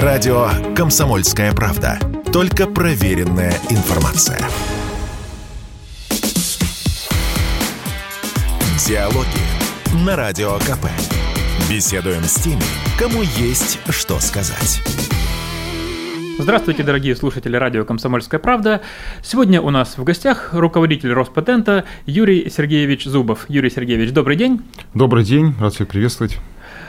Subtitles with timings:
[0.00, 1.98] Радио «Комсомольская правда».
[2.32, 4.38] Только проверенная информация.
[8.88, 10.86] Диалоги на Радио КП.
[11.68, 12.62] Беседуем с теми,
[12.98, 14.80] кому есть что сказать.
[16.38, 18.80] Здравствуйте, дорогие слушатели радио «Комсомольская правда».
[19.22, 23.44] Сегодня у нас в гостях руководитель Роспатента Юрий Сергеевич Зубов.
[23.48, 24.62] Юрий Сергеевич, добрый день.
[24.94, 26.38] Добрый день, рад всех приветствовать.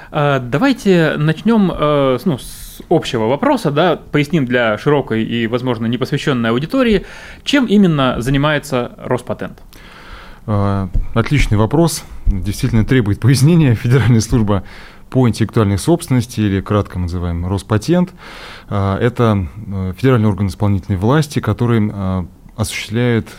[0.09, 6.51] А, давайте начнем э, ну, с общего вопроса, да, поясним для широкой и, возможно, непосвященной
[6.51, 7.05] аудитории,
[7.43, 9.61] чем именно занимается Роспатент.
[10.45, 13.75] А, отличный вопрос, действительно требует пояснения.
[13.83, 14.63] Федеральная служба
[15.09, 18.13] по интеллектуальной собственности, или кратко называем Роспатент,
[18.69, 21.91] а, это э, федеральный орган исполнительной власти, который
[22.55, 23.29] осуществляет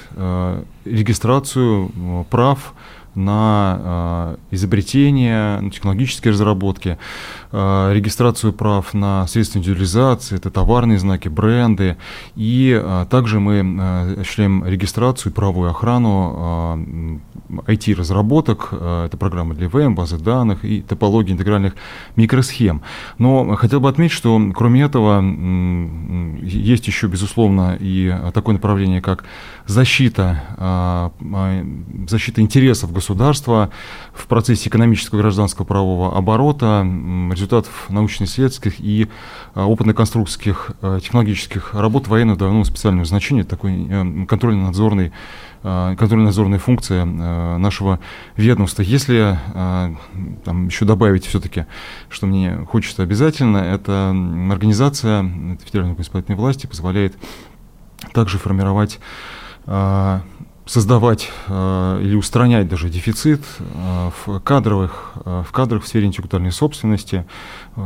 [0.85, 2.75] регистрацию прав
[3.15, 11.97] на изобретения, на технологические разработки, Э, регистрацию прав на средства индивидуализации, это товарные знаки, бренды,
[12.35, 19.95] и э, также мы э, осуществляем регистрацию и правовую охрану IT-разработок, это программы для ВМ,
[19.95, 21.75] базы данных и топологии интегральных
[22.17, 22.83] микросхем.
[23.19, 25.23] Но хотел бы отметить, что кроме этого
[26.43, 29.25] есть еще, безусловно, и такое направление, как
[29.67, 31.13] защита,
[32.09, 33.71] защита интересов государства
[34.13, 36.83] в процессе экономического гражданского правового оборота,
[37.45, 39.09] результатов научно-исследовательских и
[39.55, 45.13] а, опытно-конструкторских а, технологических работ военного давно специального значения, такой э, контрольно-надзорный
[45.63, 48.01] а, контрольно-надзорная функция нашего
[48.37, 48.83] ведомства.
[48.83, 49.39] Если
[50.45, 51.65] там, еще добавить все-таки,
[52.11, 54.11] что мне хочется обязательно, это
[54.51, 55.23] организация
[55.65, 57.15] федеральной исполнительной власти позволяет
[58.13, 59.01] также формировать
[60.67, 66.53] создавать э, или устранять даже дефицит э, в кадровых, э, в кадрах в сфере интеллектуальной
[66.53, 67.27] собственности.
[67.77, 67.81] У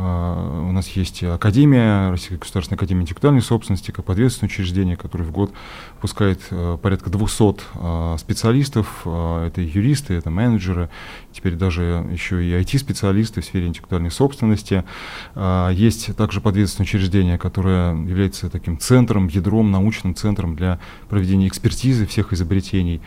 [0.71, 5.51] нас есть Академия, Российская государственная академия интеллектуальной собственности, как подветственное учреждение, которое в год
[5.95, 6.41] выпускает
[6.81, 9.01] порядка 200 э, специалистов.
[9.05, 10.89] Это юристы, это менеджеры,
[11.31, 14.83] теперь даже еще и IT-специалисты в сфере интеллектуальной собственности.
[15.35, 20.79] Э, есть также подветственное учреждение, которое является таким центром, ядром, научным центром для
[21.09, 23.01] проведения экспертизы всех изобретений.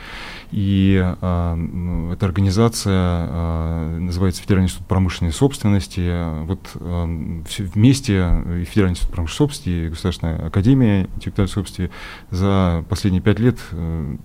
[0.51, 6.45] И э, эта организация э, называется Федеральный институт промышленной собственности.
[6.45, 11.95] Вот э, вместе и Федеральный институт промышленной собственности, и Государственная академия интеллектуальной собственности
[12.31, 14.17] за последние пять лет э,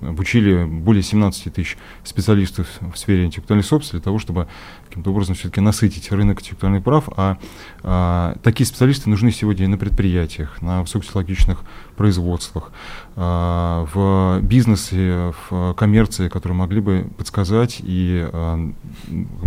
[0.00, 4.48] обучили более 17 тысяч специалистов в сфере интеллектуальной собственности для того, чтобы
[4.88, 7.08] каким-то образом все-таки насытить рынок интеллектуальных прав.
[7.16, 7.38] А,
[7.82, 11.60] а такие специалисты нужны сегодня и на предприятиях, на высокотехнологичных
[11.96, 12.72] производствах,
[13.16, 18.72] а, в бизнесе, в коммерции, которые могли бы подсказать и а,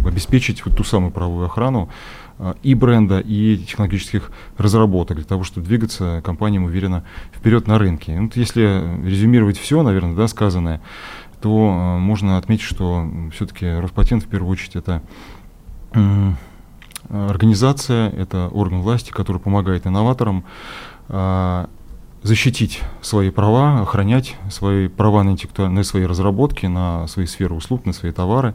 [0.06, 1.90] обеспечить вот ту самую правовую охрану,
[2.40, 8.20] а, и бренда, и технологических разработок для того, чтобы двигаться компаниям уверенно вперед на рынке.
[8.20, 10.82] Вот если резюмировать все, наверное, да, сказанное,
[11.42, 15.02] то э, можно отметить, что все-таки Роспатент в первую очередь это
[15.94, 16.32] э,
[17.10, 20.44] организация, это орган власти, который помогает инноваторам
[21.10, 21.66] э,
[22.24, 25.36] защитить свои права, охранять свои права на,
[25.70, 28.54] на свои разработки, на свои сферы услуг, на свои товары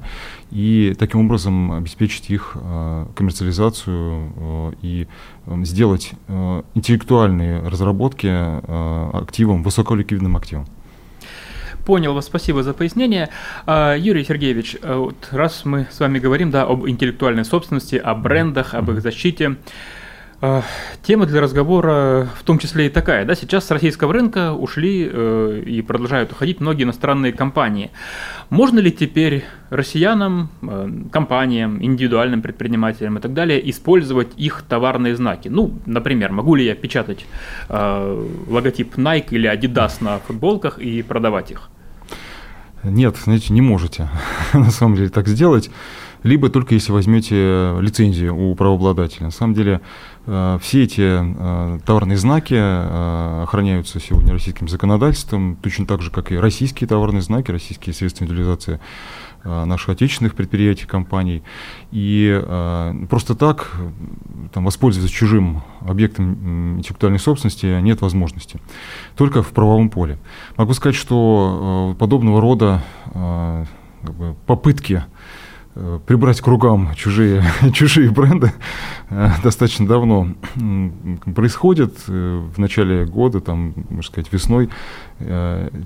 [0.50, 5.09] и таким образом обеспечить их э, коммерциализацию э, и
[5.47, 6.12] э, сделать
[6.75, 8.28] интеллектуальные разработки
[9.16, 10.66] активом, высоколиквидным активом.
[11.84, 13.28] Понял вас, спасибо за пояснение.
[13.66, 18.15] А, Юрий Сергеевич, э, вот раз мы с вами говорим да, об интеллектуальной собственности, о
[18.15, 19.56] брендах, об их защите,
[21.03, 23.25] тема для разговора в том числе и такая.
[23.25, 23.34] Да?
[23.34, 27.91] Сейчас с российского рынка ушли э, и продолжают уходить многие иностранные компании.
[28.50, 35.48] Можно ли теперь россиянам, э, компаниям, индивидуальным предпринимателям и так далее использовать их товарные знаки?
[35.48, 37.25] Ну, например, могу ли я печатать
[37.69, 41.70] э, логотип Nike или Adidas на футболках и продавать их?
[42.82, 44.08] Нет, знаете, не можете
[44.52, 45.70] на самом деле так сделать
[46.22, 49.26] либо только если возьмете лицензию у правообладателя.
[49.26, 49.81] На самом деле
[50.24, 56.36] все эти э, товарные знаки э, охраняются сегодня российским законодательством, точно так же, как и
[56.36, 58.80] российские товарные знаки, российские средства индивидуализации
[59.44, 61.42] наших отечественных предприятий, компаний.
[61.90, 62.40] И
[63.10, 63.74] просто так
[64.52, 68.60] там, воспользоваться чужим объектом интеллектуальной собственности нет возможности.
[69.16, 70.18] Только в правовом поле.
[70.56, 75.21] Могу сказать, что подобного рода как бы, попытки Э,
[76.06, 77.42] прибрать к рукам чужие,
[77.72, 78.52] чужие бренды
[79.08, 80.28] э, достаточно давно
[81.34, 81.94] происходит.
[82.08, 84.69] Э, в начале года, там, можно сказать, весной,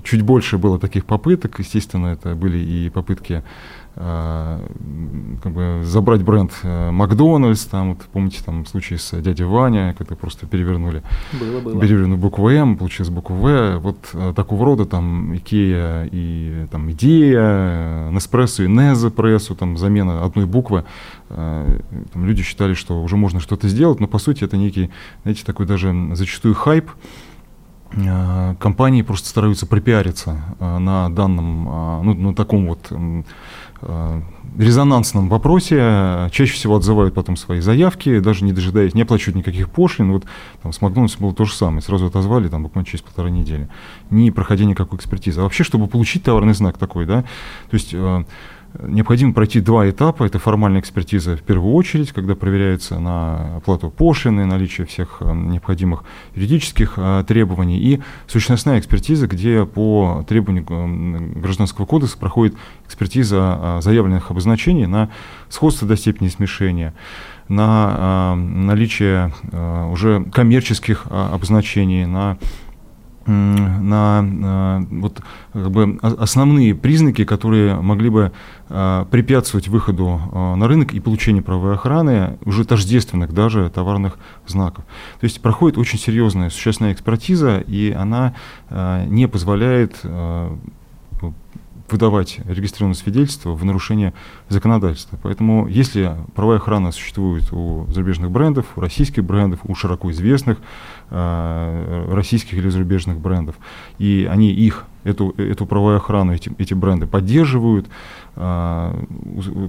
[0.03, 1.59] чуть больше было таких попыток.
[1.59, 3.43] Естественно, это были и попытки
[3.97, 10.45] как бы забрать бренд Макдональдс, там, вот, помните, там случай с дядей Ваня, когда просто
[10.45, 11.01] перевернули,
[11.39, 11.81] было, было.
[11.81, 18.63] перевернули букву М, получилось букву В, вот такого рода там Икея и там Идея, Неспрессо
[18.63, 20.83] и Незапрессо, там замена одной буквы,
[21.29, 21.81] там,
[22.13, 24.91] люди считали, что уже можно что-то сделать, но по сути это некий,
[25.23, 27.36] знаете, такой даже зачастую хайп, Э,
[28.59, 32.91] компании просто стараются пропиариться э, на данном, э, ну, на таком вот
[34.57, 40.11] резонансном вопросе, чаще всего отзывают потом свои заявки, даже не дожидаясь, не оплачивают никаких пошлин.
[40.13, 40.25] Вот
[40.63, 43.69] там с Макдональдсом было то же самое, сразу отозвали там буквально через полторы недели,
[44.09, 45.41] не проходя никакой экспертизы.
[45.41, 47.93] А вообще, чтобы получить товарный знак такой, да, то есть
[48.81, 50.23] необходимо пройти два этапа.
[50.23, 56.03] Это формальная экспертиза в первую очередь, когда проверяется на оплату пошлины, наличие всех э, необходимых
[56.35, 64.31] юридических э, требований, и сущностная экспертиза, где по требованию э, Гражданского кодекса проходит экспертиза заявленных
[64.31, 65.09] обозначений на
[65.49, 66.93] сходство до степени смешения
[67.47, 69.31] на наличие
[69.89, 72.37] уже коммерческих обозначений, на
[73.27, 75.21] на, на вот,
[75.53, 78.31] как бы основные признаки, которые могли бы
[78.69, 84.85] а, препятствовать выходу а, на рынок и получению правовой охраны уже тождественных даже товарных знаков.
[85.19, 88.33] То есть проходит очень серьезная существенная экспертиза, и она
[88.69, 89.97] а, не позволяет
[91.89, 94.13] выдавать регистрированное свидетельство в нарушение
[94.49, 95.17] законодательства.
[95.21, 100.61] Поэтому если правовая охрана существует у зарубежных брендов, у российских брендов, у широко известных э,
[101.09, 103.55] российских или зарубежных брендов,
[103.97, 107.87] и они их эту, эту правовую охрану, эти, эти бренды поддерживают,
[108.35, 108.93] а,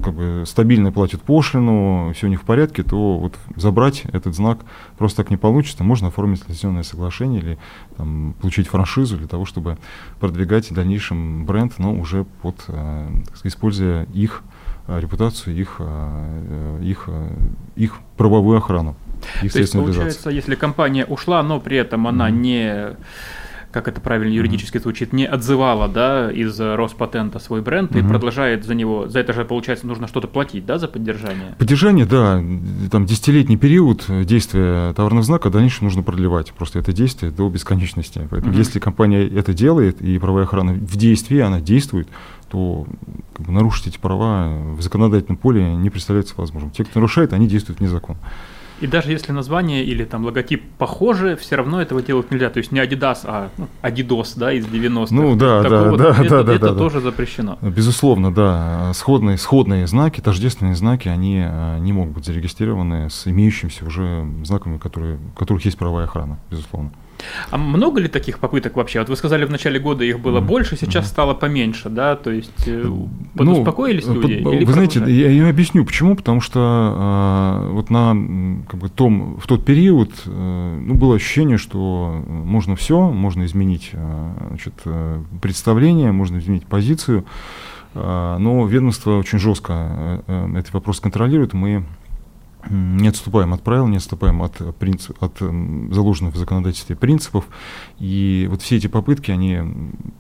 [0.03, 4.59] как бы стабильно платят пошлину, все у них в порядке, то вот забрать этот знак
[4.99, 5.85] просто так не получится.
[5.85, 7.59] Можно оформить лицензионное соглашение или
[7.97, 9.79] там, получить франшизу для того, чтобы
[10.19, 14.43] продвигать в дальнейшем бренд, но уже под, сказать, используя их
[14.89, 15.81] репутацию, их,
[16.83, 17.09] их,
[17.77, 18.97] их правовую охрану.
[19.41, 22.33] То есть, получается, если компания ушла, но при этом она mm-hmm.
[22.33, 22.97] не
[23.71, 27.99] как это правильно юридически звучит, не отзывала, да, из Роспатента свой бренд угу.
[27.99, 31.55] и продолжает за него, за это же, получается, нужно что-то платить, да, за поддержание?
[31.59, 32.43] Поддержание, да,
[32.91, 38.27] там десятилетний период действия товарного знака, дальше нужно продлевать просто это действие до бесконечности.
[38.31, 38.59] Поэтому угу.
[38.59, 42.09] если компания это делает, и правовая охрана в действии, она действует,
[42.51, 42.87] то
[43.35, 46.71] как бы, нарушить эти права в законодательном поле не представляется возможным.
[46.71, 48.19] Те, кто нарушает, они действуют вне закона.
[48.81, 52.51] И даже если название или там логотип похожи, все равно этого делать нельзя.
[52.51, 55.15] То есть не Adidas, а ну, Adidas, да, из 90-х.
[55.15, 57.11] Ну да, да, да, это, да, да, это да, тоже да.
[57.11, 57.59] запрещено.
[57.61, 58.93] Безусловно, да.
[58.95, 64.79] Сходные, сходные знаки, тождественные знаки, они а, не могут быть зарегистрированы с имеющимися уже знаками,
[64.79, 66.93] которые, у которых есть правовая охрана, безусловно.
[67.51, 69.01] А много ли таких попыток вообще?
[69.01, 71.09] Вот вы сказали, в начале года их было больше, сейчас mm-hmm.
[71.09, 72.17] стало поменьше, да?
[72.17, 74.43] То есть э, ну, подуспокоились ну, люди?
[74.43, 76.17] Под, вы знаете, я, я объясню, почему.
[76.17, 78.17] Потому что э, вот на
[78.69, 83.91] как бы, том, в тот период э, ну, было ощущение, что можно все, можно изменить
[83.93, 84.75] э, значит,
[85.41, 87.25] представление, можно изменить позицию,
[87.95, 91.53] э, но ведомство очень жестко э, э этот вопрос контролирует.
[91.53, 91.85] Мы
[92.71, 97.47] не отступаем от правил, не отступаем от, принцип, от заложенных в законодательстве принципов.
[97.99, 99.61] И вот все эти попытки, они,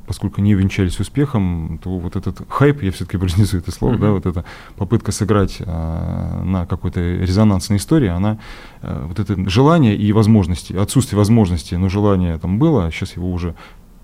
[0.06, 4.00] поскольку не венчались успехом, то вот этот хайп, я все-таки произнесу это слово, mm-hmm.
[4.00, 4.44] да, вот эта
[4.76, 8.38] попытка сыграть а, на какой-то резонансной истории, она,
[8.82, 13.30] а, вот это желание и возможности, отсутствие возможности, но желание там было, а сейчас его
[13.30, 13.54] уже,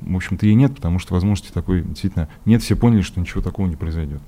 [0.01, 3.67] в общем-то, и нет, потому что возможности такой действительно нет, все поняли, что ничего такого
[3.67, 4.21] не произойдет.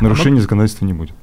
[0.00, 1.14] Нарушения а законодательства не будет.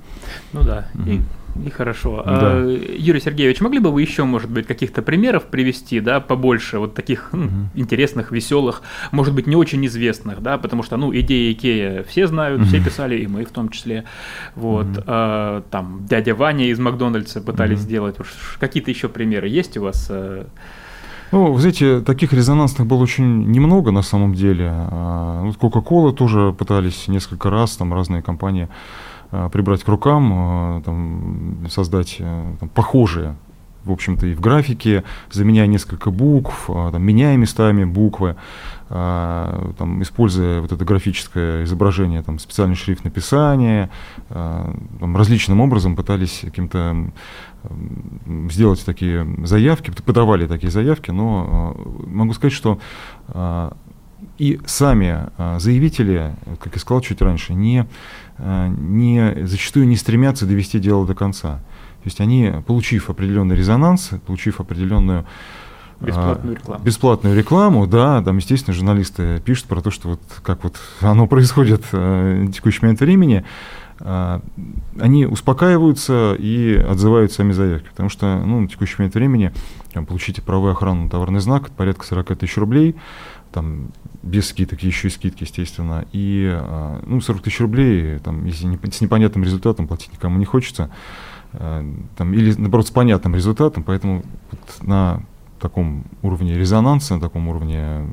[0.54, 0.88] Ну да.
[0.94, 1.10] Угу.
[1.10, 1.22] И
[1.66, 2.24] и хорошо.
[2.26, 2.54] Да.
[2.54, 6.94] А, Юрий Сергеевич, могли бы вы еще, может быть, каких-то примеров привести, да, побольше вот
[6.94, 7.50] таких угу.
[7.76, 12.62] интересных, веселых, может быть, не очень известных, да, потому что, ну, идеи Икея все знают,
[12.62, 12.68] угу.
[12.68, 14.06] все писали, и мы в том числе.
[14.56, 15.04] Вот, угу.
[15.08, 17.86] а, там, дядя Ваня из Макдональдса пытались угу.
[17.86, 18.16] сделать.
[18.60, 20.08] Какие-то еще примеры есть у вас?
[20.10, 20.46] Э?
[21.32, 24.72] Ну, вы знаете, таких резонансных было очень немного на самом деле.
[24.72, 28.68] А, вот Coca-Cola тоже пытались несколько раз, там разные компании
[29.32, 33.36] прибрать к рукам, э, там, создать э, там, похожие,
[33.84, 38.36] в общем-то, и в графике, заменяя несколько букв, там, меняя местами буквы,
[38.90, 43.90] там, используя вот это графическое изображение, там, специальный шрифт написания,
[44.28, 47.10] там, различным образом пытались каким-то
[48.50, 52.80] сделать такие заявки, подавали такие заявки, но могу сказать, что
[54.38, 60.80] и сами заявители, как я сказал чуть раньше, не Э, не, зачастую не стремятся довести
[60.80, 61.62] дело до конца.
[62.04, 65.26] То есть они, получив определенный резонанс, получив определенную
[66.00, 66.84] э, Бесплатную рекламу.
[66.84, 71.84] Бесплатную рекламу, да, там, естественно, журналисты пишут про то, что вот как вот оно происходит
[71.92, 73.44] э, в текущий момент времени,
[74.02, 74.42] а,
[74.98, 79.52] они успокаиваются и отзывают сами заявки, потому что ну, на текущий момент времени
[79.94, 82.96] там, получите правовую охрану на товарный знак, порядка 40 тысяч рублей,
[83.52, 83.92] там,
[84.22, 88.78] без скидок, еще и скидки, естественно, и а, ну, 40 тысяч рублей, там, если не,
[88.92, 90.90] с непонятным результатом платить никому не хочется,
[91.54, 91.86] а,
[92.18, 95.24] там, или, наоборот, с понятным результатом, поэтому вот на
[95.60, 98.08] таком уровне резонанса, на таком уровне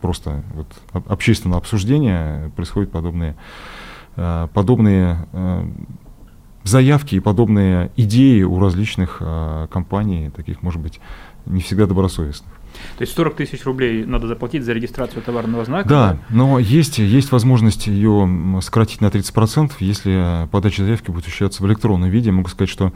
[0.00, 0.68] просто вот,
[1.08, 3.36] общественного обсуждения происходят подобные
[4.16, 5.26] Э, подобные
[6.62, 9.22] заявки и подобные идеи у различных
[9.70, 11.00] компаний, таких, может быть,
[11.46, 12.52] не всегда добросовестных.
[12.98, 15.88] То есть 40 тысяч рублей надо заплатить за регистрацию товарного знака?
[15.88, 21.66] Да, но есть, есть возможность ее сократить на 30%, если подача заявки будет осуществляться в
[21.66, 22.30] электронном виде.
[22.30, 22.92] Могу сказать, что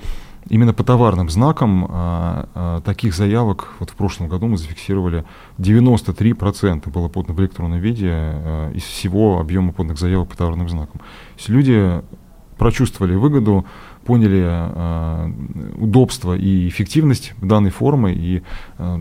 [0.49, 5.25] именно по товарным знакам а, а, таких заявок вот в прошлом году мы зафиксировали
[5.59, 11.00] 93% было подано в электронном виде а, из всего объема поданных заявок по товарным знакам.
[11.00, 12.03] То есть люди
[12.59, 13.64] прочувствовали выгоду,
[14.04, 15.32] поняли э,
[15.76, 18.42] удобство и эффективность данной формы, и
[18.78, 18.99] э,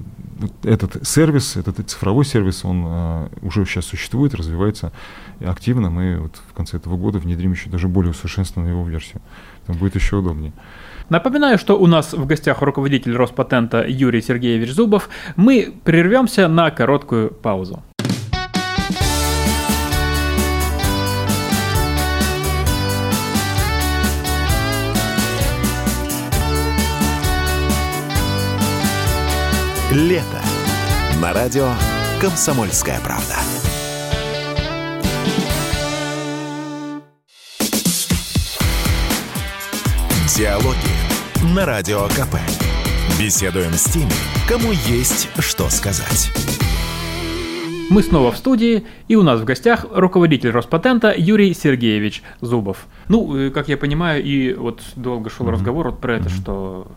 [0.64, 4.92] этот сервис, этот цифровой сервис, он э, уже сейчас существует, развивается
[5.40, 5.90] активно.
[5.90, 9.22] Мы вот в конце этого года внедрим еще даже более усовершенствованную его версию.
[9.66, 10.54] Там будет еще удобнее.
[11.10, 15.10] Напоминаю, что у нас в гостях руководитель Роспатента Юрий Сергеевич Зубов.
[15.36, 17.84] Мы прервемся на короткую паузу.
[29.94, 30.42] Лето.
[31.22, 31.70] На радио
[32.20, 33.36] «Комсомольская правда».
[40.36, 42.38] Диалоги на Радио КП.
[43.20, 44.10] Беседуем с теми,
[44.50, 46.32] кому есть что сказать.
[47.92, 52.88] Мы снова в студии, и у нас в гостях руководитель Роспатента Юрий Сергеевич Зубов.
[53.10, 55.52] Ну, э, как я понимаю, и вот долго шел mm-hmm.
[55.52, 56.42] разговор вот про это, mm-hmm.
[56.42, 56.88] что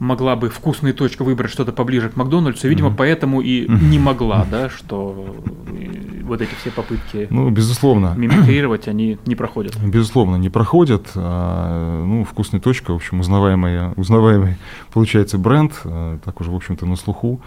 [0.00, 2.96] могла бы вкусная точка выбрать что-то поближе к Макдональдсу, видимо, mm-hmm.
[2.96, 3.84] поэтому и mm-hmm.
[3.84, 5.36] не могла, да, что
[5.68, 8.14] э, вот эти все попытки ну, безусловно.
[8.16, 9.78] мимикрировать, они не проходят.
[9.78, 11.10] Безусловно, не проходят.
[11.14, 14.56] А, ну, вкусная точка, в общем, узнаваемый, узнаваемый
[14.90, 17.42] получается бренд, а, так уже, в общем-то, на слуху.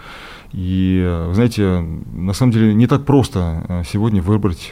[0.52, 1.80] И, вы знаете,
[2.12, 4.70] на самом деле не так просто а, сегодня выбрать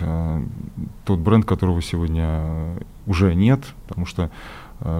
[1.04, 4.30] тот бренд, которого сегодня уже нет, потому что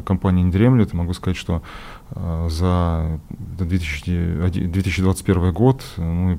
[0.05, 0.93] компания не дремлет.
[0.93, 1.63] Могу сказать, что
[2.02, 3.21] Э, за
[3.59, 6.39] 2021 год мы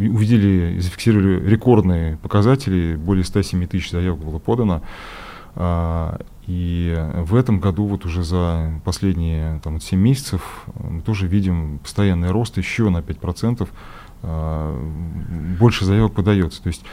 [0.00, 4.82] увидели и зафиксировали рекордные показатели, более 107 тысяч заявок было подано.
[5.60, 11.80] А, и в этом году, вот уже за последние там, 7 месяцев, мы тоже видим
[11.80, 13.68] постоянный рост еще на 5%.
[14.22, 16.62] А, больше заявок подается.
[16.62, 16.84] То есть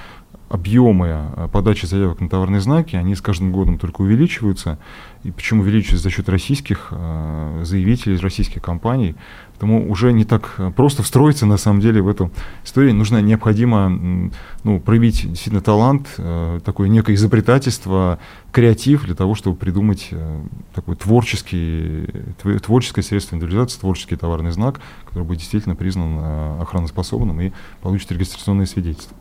[0.50, 4.78] объемы э, подачи заявок на товарные знаки, они с каждым годом только увеличиваются.
[5.26, 9.16] И почему увеличиваются за счет российских э, заявителей, российских компаний.
[9.54, 12.30] Поэтому уже не так э, просто встроиться на самом деле в эту
[12.64, 12.94] историю.
[12.94, 14.30] Нужно необходимо
[14.64, 16.10] ну, проявить действительно талант,
[16.64, 18.20] такое некое изобретательство,
[18.52, 20.12] креатив для того, чтобы придумать
[20.76, 22.06] такой творческий,
[22.62, 27.52] творческое средство индивидуализации, творческий товарный знак, который будет действительно признан охраноспособным и
[27.82, 29.18] получит регистрационное свидетельство.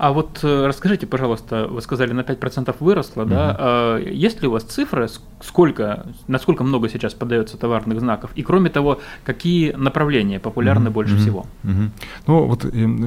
[0.00, 3.30] А вот э, расскажите, пожалуйста, вы сказали, на 5% выросло, угу.
[3.30, 3.56] да?
[3.58, 5.08] А есть ли у вас цифры,
[5.42, 8.30] сколько, насколько много сейчас подается товарных знаков?
[8.34, 10.94] И кроме того, какие направления популярны угу.
[10.94, 11.20] больше угу.
[11.20, 11.46] всего?
[11.64, 11.90] Угу.
[12.28, 12.62] Ну, вот,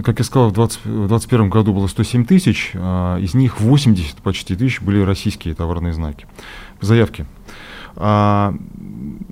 [0.06, 4.80] как я сказал, в 2021 году было 107 тысяч, а из них 80 почти тысяч
[4.80, 6.28] были российские товарные знаки,
[6.80, 7.26] заявки.
[7.96, 8.54] А,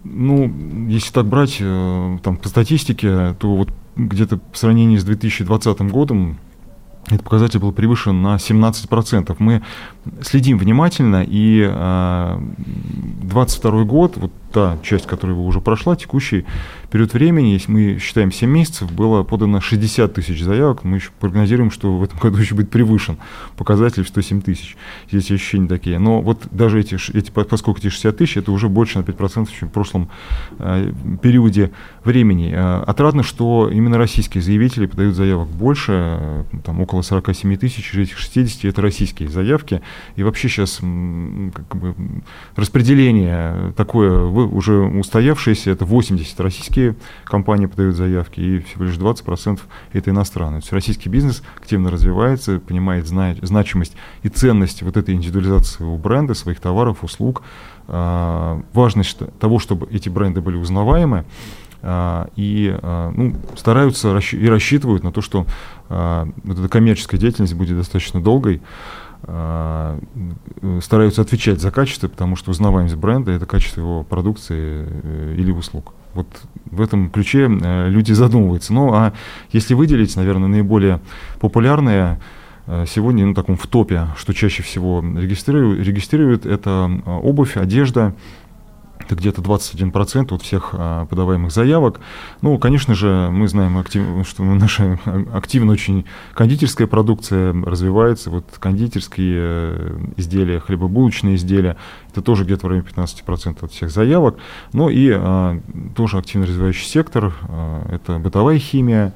[0.03, 0.51] ну,
[0.88, 6.39] если так брать, э, там, по статистике, то вот где-то в сравнении с 2020 годом
[7.08, 9.36] этот показатель был превышен на 17%.
[9.39, 9.62] Мы
[10.22, 11.62] следим внимательно, и
[13.22, 16.46] 2022 год, вот та часть, которая уже прошла, текущий
[16.91, 21.72] период времени, если мы считаем 7 месяцев, было подано 60 тысяч заявок, мы еще прогнозируем,
[21.72, 23.17] что в этом году еще будет превышен
[23.55, 24.75] показатель в 107 тысяч.
[25.10, 25.98] Здесь ощущения такие.
[26.00, 29.70] Но вот даже эти, эти поскольку эти 60 тысяч, это уже больше на 5%, чем
[29.70, 30.10] в прошлом
[30.60, 30.91] э,
[31.22, 31.72] периоде
[32.03, 32.51] времени.
[32.53, 38.00] Э, отрадно, что именно российские заявители подают заявок больше, э, там около 47 тысяч, из
[38.00, 39.81] этих 60 это российские заявки.
[40.17, 41.96] И вообще сейчас как бы,
[42.58, 49.60] распределение такое уже устоявшееся, это 80 российские компании подают заявки, и всего лишь 20%
[49.94, 50.62] это иностранные.
[50.62, 53.94] То есть российский бизнес активно развивается, понимает значимость
[54.24, 57.44] и ценность вот этой индивидуализации своего бренда, своих товаров, услуг,
[57.88, 61.26] а, важность того, чтобы эти бренды были узнаваемы,
[61.82, 65.46] а, и а, ну, стараются и рассчитывают на то, что
[65.90, 68.62] вот эта коммерческая деятельность будет достаточно долгой,
[70.82, 75.94] стараются отвечать за качество, потому что узнаваемость бренда– это качество его продукции э, или услуг.
[76.13, 76.28] Вот
[76.66, 78.74] в этом ключе э, люди задумываются.
[78.74, 79.13] Ну, а
[79.51, 81.00] если выделить, наверное, наиболее
[81.40, 82.20] популярные
[82.68, 88.13] э, сегодня, ну, таком в топе, что чаще всего регистрируют, регистрируют это э, обувь, одежда,
[89.05, 92.00] это где-то 21% от всех а, подаваемых заявок.
[92.41, 95.00] Ну, конечно же, мы знаем, актив, что наша
[95.34, 98.29] активно очень кондитерская продукция развивается.
[98.29, 101.77] Вот кондитерские э, изделия, хлебобулочные изделия,
[102.12, 104.38] это тоже где-то в районе 15% от всех заявок.
[104.74, 105.60] Ну и а,
[105.96, 109.13] тоже активно развивающий сектор, а, это бытовая химия,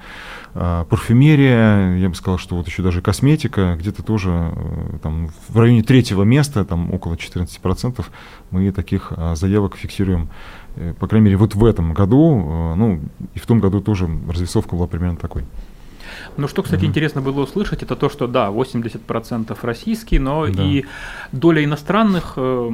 [0.56, 5.84] парфюмерия, я бы сказал, что вот еще даже косметика, где-то тоже э, там, в районе
[5.84, 8.06] третьего места, там около 14%
[8.52, 10.30] мы таких а, заявок фиксируем.
[10.78, 13.02] Э, по крайней мере, вот в этом году, э, ну
[13.34, 15.44] и в том году тоже развесовка была примерно такой.
[16.38, 16.88] Ну, что, кстати, mm-hmm.
[16.88, 20.64] интересно было услышать, это то, что да, 80% российские, но да.
[20.64, 20.86] и
[21.32, 22.70] доля иностранных, э,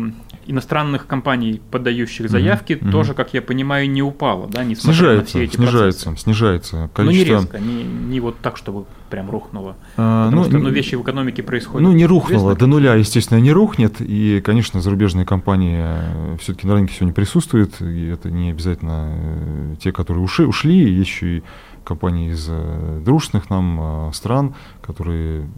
[0.47, 2.91] иностранных компаний, подающих заявки, mm-hmm.
[2.91, 6.23] тоже, как я понимаю, не упала, да, несмотря снижается, на все эти снижается, процессы.
[6.23, 6.89] снижается.
[6.93, 7.03] Количество...
[7.03, 9.75] Ну, не резко, не, не вот так, чтобы прям рухнуло.
[9.97, 11.87] А, Потому ну, что ну, вещи в экономике происходят.
[11.87, 13.97] Ну, не рухнуло, до нуля, естественно, не рухнет.
[13.99, 17.79] И, конечно, зарубежные компании э, все-таки на рынке сегодня присутствуют.
[17.81, 21.43] И это не обязательно э, те, которые ушли, ушли еще и
[21.83, 25.49] компании из э, дружественных нам э, стран, которые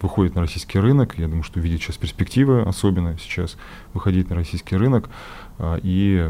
[0.00, 1.16] выходят на российский рынок.
[1.16, 3.56] Я думаю, что видят сейчас перспективы, особенно сейчас
[3.94, 5.08] выходить на российский рынок
[5.58, 6.28] э, и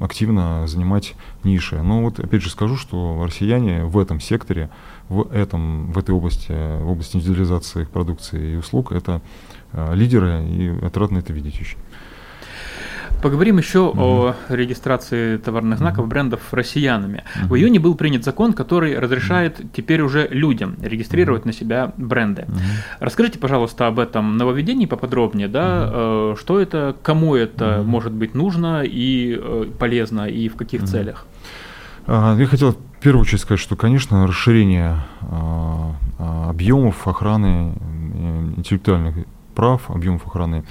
[0.00, 1.14] активно занимать
[1.44, 1.80] ниши.
[1.80, 4.70] Но вот опять же скажу, что россияне в этом секторе,
[5.08, 9.20] в, этом, в этой области, в области индивидуализации их продукции и услуг, это
[9.92, 11.78] лидеры, и отрадно это видеть очень.
[13.22, 14.00] Поговорим еще угу.
[14.00, 17.22] о регистрации товарных знаков брендов россиянами.
[17.42, 17.54] Угу.
[17.54, 19.68] В июне был принят закон, который разрешает угу.
[19.72, 22.46] теперь уже людям регистрировать на себя бренды.
[22.48, 22.58] Угу.
[23.00, 27.88] Расскажите, пожалуйста, об этом нововведении поподробнее, да, э, что это, кому это угу.
[27.88, 30.88] может быть нужно и э, полезно, и в каких угу.
[30.88, 31.26] целях?
[32.06, 38.52] А, я хотел в первую очередь сказать, что, конечно, расширение а, а, объемов охраны э,
[38.56, 40.64] интеллектуальных прав, объемов охраны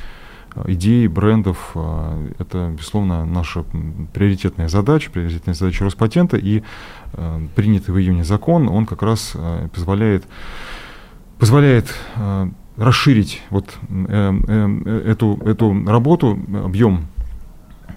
[0.66, 1.72] идей, брендов.
[1.76, 3.64] А, это, безусловно, наша
[4.14, 6.38] приоритетная задача, приоритетная задача Роспатента.
[6.38, 6.64] И
[7.14, 10.26] а, принятый в июне закон, он как раз а, позволяет,
[11.40, 11.94] позволяет
[12.78, 17.08] расширить вот э, э, эту, эту работу, объем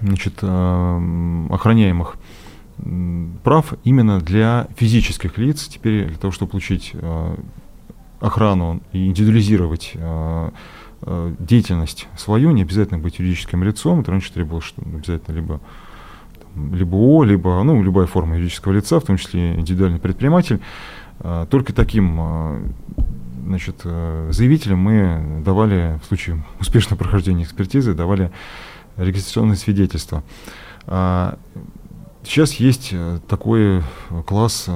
[0.00, 2.16] значит, охраняемых
[3.44, 5.68] прав именно для физических лиц.
[5.68, 6.92] Теперь для того, чтобы получить
[8.20, 9.94] охрану и индивидуализировать
[11.38, 14.00] деятельность свою, не обязательно быть юридическим лицом.
[14.00, 15.60] Это раньше требовалось, что обязательно либо
[16.56, 20.60] либо ООО, либо ну, любая форма юридического лица, в том числе индивидуальный предприниматель.
[21.20, 22.62] Э, только таким э,
[23.44, 28.30] значит, заявителям мы давали, в случае успешного прохождения экспертизы, давали
[28.96, 30.22] регистрационные свидетельства.
[30.86, 32.94] Сейчас есть
[33.28, 33.82] такой
[34.26, 34.70] класс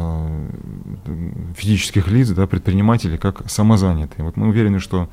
[1.56, 4.26] физических лиц, да, предпринимателей, как самозанятые.
[4.26, 5.08] Вот мы уверены, что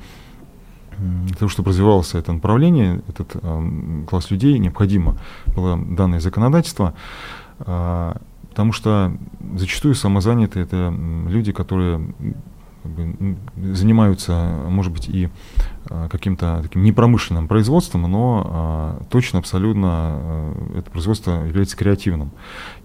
[0.98, 5.16] для того, чтобы развивалось это направление, этот э, класс людей, необходимо
[5.54, 6.94] было данное законодательство,
[7.60, 8.14] э,
[8.50, 9.12] потому что
[9.56, 10.94] зачастую самозанятые это
[11.28, 12.14] люди, которые
[12.86, 13.36] как бы,
[13.74, 14.32] занимаются,
[14.68, 15.28] может быть, и
[15.90, 22.30] э, каким-то таким непромышленным производством, но э, точно, абсолютно э, это производство является креативным.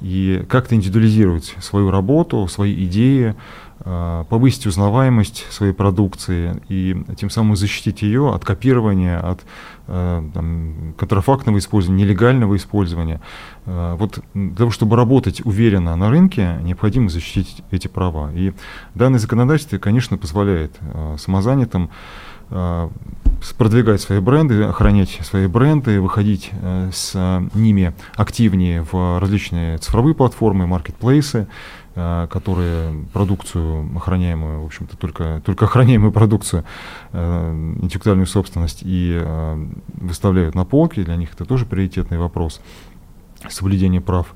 [0.02, 3.36] И как-то индивидуализировать свою работу, свои идеи,
[3.84, 9.42] повысить узнаваемость своей продукции и тем самым защитить ее от копирования, от
[9.88, 13.22] э, там, контрафактного использования, нелегального использования.
[13.66, 18.32] Э, вот для того, чтобы работать уверенно на рынке, необходимо защитить эти права.
[18.34, 18.54] И
[18.94, 20.78] данное законодательство, конечно, позволяет
[21.18, 21.90] самозанятым
[23.58, 26.52] продвигать свои бренды, охранять свои бренды, выходить
[26.92, 31.48] с ними активнее в различные цифровые платформы, маркетплейсы, Э,
[31.94, 36.64] которые продукцию охраняемую, в общем-то, только, только охраняемую продукцию,
[37.12, 42.62] э, интеллектуальную собственность и э, выставляют на полки, для них это тоже приоритетный вопрос
[43.50, 44.34] соблюдения прав.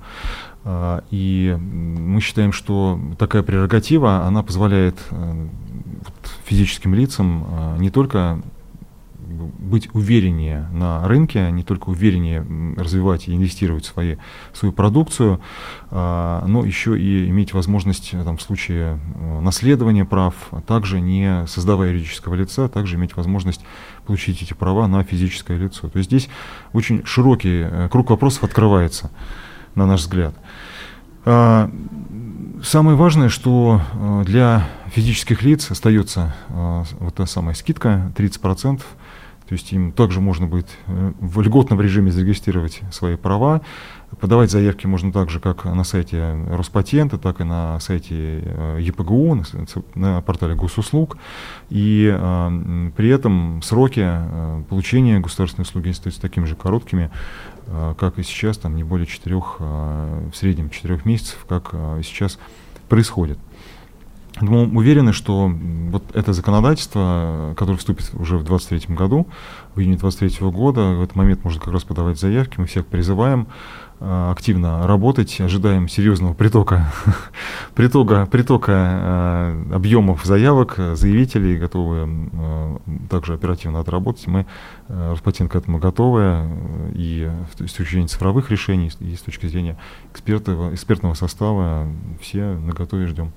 [1.11, 4.97] И мы считаем, что такая прерогатива, она позволяет
[6.45, 8.41] физическим лицам не только
[9.35, 12.45] быть увереннее на рынке, не только увереннее
[12.77, 14.17] развивать и инвестировать в свои,
[14.53, 15.39] свою продукцию,
[15.91, 20.99] а, но еще и иметь возможность э, там, в случае э, наследования прав, а также
[20.99, 23.61] не создавая юридического лица, также иметь возможность
[24.05, 25.89] получить эти права на физическое лицо.
[25.89, 26.29] То есть здесь
[26.73, 29.11] очень широкий э, круг вопросов открывается,
[29.75, 30.35] на наш взгляд.
[31.25, 31.71] А,
[32.63, 33.81] самое важное, что
[34.25, 38.81] для физических лиц остается вот та самая скидка 30%.
[39.47, 43.61] То есть им также можно будет в льготном режиме зарегистрировать свои права.
[44.19, 48.37] Подавать заявки можно так же, как на сайте Роспатента, так и на сайте
[48.79, 49.43] ЕПГУ,
[49.95, 51.17] на портале госуслуг.
[51.69, 57.11] И э, при этом сроки э, получения государственной услуги остаются такими же короткими,
[57.67, 62.01] э, как и сейчас, там не более четырех, э, в среднем четырех месяцев, как э,
[62.03, 62.39] сейчас
[62.87, 63.37] происходит.
[64.41, 65.49] Мы уверены, что
[65.91, 69.27] вот это законодательство, которое вступит уже в 2023 году,
[69.75, 73.47] в июне 2023 года, в этот момент можно как раз подавать заявки, мы всех призываем
[74.01, 76.91] Э, активно работать, ожидаем серьезного притока,
[77.75, 82.77] притока, притока э, объемов заявок, заявителей, готовы э,
[83.09, 84.27] также оперативно отработать.
[84.27, 84.45] Мы,
[84.89, 86.45] Роспатент, к этому готовы,
[86.93, 89.77] и с точки зрения цифровых решений, и с точки зрения
[90.11, 91.87] экспертов, экспертного состава,
[92.19, 93.31] все на готове ждем.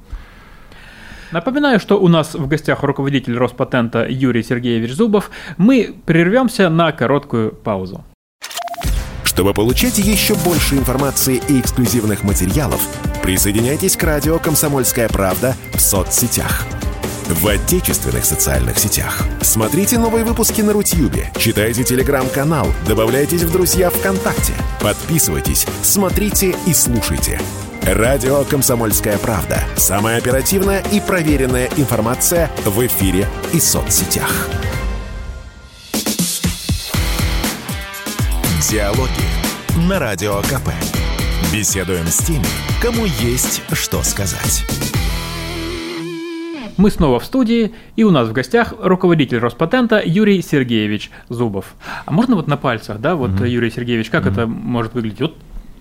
[1.31, 5.31] Напоминаю, что у нас в гостях руководитель Роспатента Юрий Сергеевич Зубов.
[5.59, 8.05] Мы прервемся на короткую паузу.
[9.25, 12.81] Чтобы получать еще больше информации и эксклюзивных материалов,
[13.23, 16.65] присоединяйтесь к радио «Комсомольская правда» в соцсетях.
[17.29, 19.23] В отечественных социальных сетях.
[19.43, 27.39] Смотрите новые выпуски на Рутьюбе, читайте телеграм-канал, добавляйтесь в друзья ВКонтакте, подписывайтесь, смотрите и слушайте.
[27.95, 29.63] Радио «Комсомольская правда».
[29.77, 34.51] Самая оперативная и проверенная информация в эфире и соцсетях.
[38.71, 40.69] Диалоги на Радио КП.
[41.51, 42.45] Беседуем с теми,
[42.83, 44.67] кому есть что сказать.
[46.77, 51.75] Мы снова в студии, и у нас в гостях руководитель Роспатента Юрий Сергеевич Зубов.
[52.05, 53.49] А можно вот на пальцах, да, вот, mm-hmm.
[53.49, 54.33] Юрий Сергеевич, как mm-hmm.
[54.33, 55.21] это может выглядеть?
[55.23, 55.37] Вот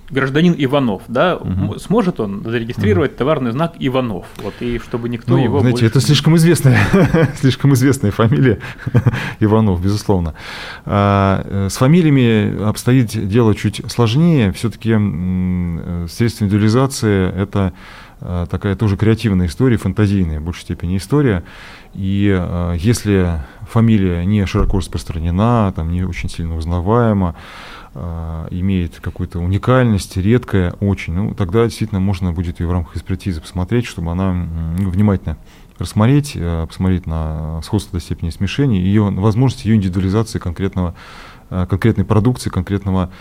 [0.10, 1.80] гражданин Иванов, да, угу.
[1.80, 3.18] сможет он зарегистрировать угу.
[3.18, 5.60] товарный знак Иванов, вот и чтобы никто ну, его.
[5.60, 5.98] Знаете, больше...
[5.98, 6.80] это слишком известная,
[7.40, 8.60] слишком известная фамилия
[9.40, 10.34] Иванов, безусловно.
[10.86, 14.52] А, э, с фамилиями обстоит дело чуть сложнее.
[14.54, 17.74] Все-таки э, средства индивидуализации это
[18.22, 21.44] э, такая тоже креативная история, фантазийная в большей степени история.
[21.94, 22.26] И
[22.78, 27.36] если фамилия не широко распространена, там не очень сильно узнаваема,
[28.00, 33.42] а, имеет какую-то уникальность, редкая очень, ну, тогда действительно можно будет ее в рамках экспертизы
[33.42, 35.40] посмотреть, чтобы она ну, внимательно
[35.80, 40.94] рассмотреть, э, посмотреть на сходство до степени смешения, ее возможность ее индивидуализации конкретного,
[41.50, 43.12] э, конкретной продукции, конкретного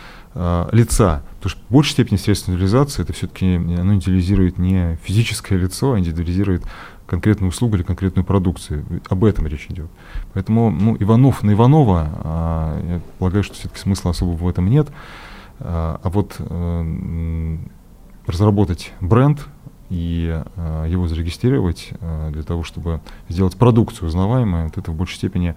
[0.73, 1.23] лица.
[1.37, 5.99] Потому что в большей степени средств индивидуализации это все-таки оно индивидуализирует не физическое лицо, а
[5.99, 6.63] индивидуализирует
[7.07, 8.85] конкретную услугу или конкретную продукцию.
[9.09, 9.89] Об этом речь идет.
[10.35, 14.89] Поэтому ну, Иванов на Иванова, а, я полагаю, что все-таки смысла особого в этом нет.
[15.61, 17.59] А, а вот а,
[18.27, 19.47] разработать бренд
[19.89, 25.17] и а, его зарегистрировать а, для того, чтобы сделать продукцию узнаваемой, вот это в большей
[25.17, 25.55] степени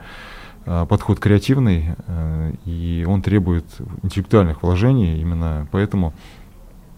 [0.65, 3.65] а, подход креативный, а, и он требует
[4.03, 5.19] интеллектуальных вложений.
[5.19, 6.13] Именно поэтому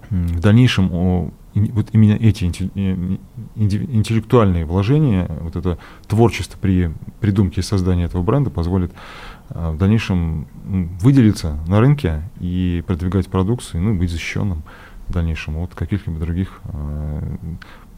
[0.09, 3.17] в дальнейшем вот именно эти э,
[3.55, 8.91] интеллектуальные вложения, вот это творчество при придумке и создании этого бренда позволит
[9.49, 10.47] а, в дальнейшем
[11.01, 14.63] выделиться на рынке и продвигать продукцию, ну, быть защищенным
[15.07, 17.35] в дальнейшем от каких-либо других э,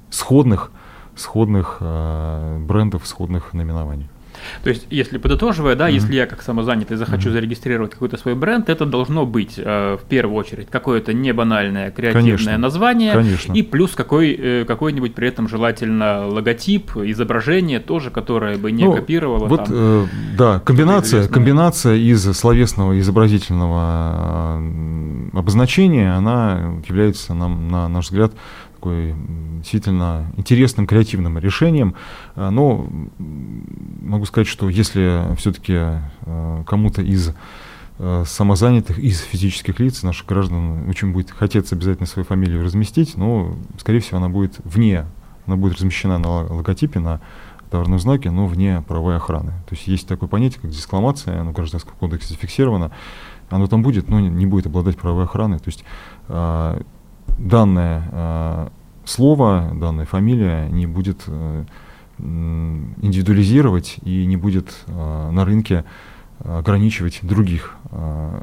[0.10, 0.72] сходных,
[1.16, 4.10] сходных э, брендов, сходных наименований.
[4.64, 5.94] То есть, если подытоживая, да, mm-hmm.
[5.94, 7.34] если я как самозанятый захочу mm-hmm.
[7.34, 12.36] зарегистрировать какой-то свой бренд, это должно быть э, в первую очередь какое-то не банальное креативное
[12.38, 12.58] Конечно.
[12.58, 13.54] название Конечно.
[13.54, 18.94] и плюс какой, э, какой-нибудь при этом желательно логотип, изображение тоже, которое бы не ну,
[18.94, 19.48] копировало.
[19.48, 20.06] Вот, там, э,
[20.38, 28.34] да, комбинация, комбинация из словесного изобразительного э, обозначения, она является, нам, на наш взгляд,
[28.84, 29.16] такой
[29.60, 31.96] действительно интересным, креативным решением.
[32.36, 32.86] Э, но
[33.18, 37.34] могу сказать, что если все-таки э, кому-то из
[38.00, 43.56] э, самозанятых, из физических лиц, наших граждан, очень будет хотеться обязательно свою фамилию разместить, но,
[43.80, 45.06] скорее всего, она будет вне,
[45.48, 47.22] она будет размещена на логотипе, на
[47.70, 49.52] товарном знаке, но вне правовой охраны.
[49.68, 52.92] То есть есть такое понятие, как дискламация, оно в Гражданском кодексе зафиксировано,
[53.50, 55.60] оно там будет, но не будет обладать правовой охраной.
[55.60, 55.86] То есть
[57.38, 58.68] данное э,
[59.06, 61.66] слово, данная фамилия не будет э,
[62.20, 65.84] индивидуализировать и не будет э, на рынке
[66.40, 68.42] ограничивать других, э,